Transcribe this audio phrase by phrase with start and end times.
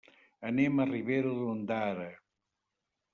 [0.51, 2.09] Anem a Ribera d'Ondara.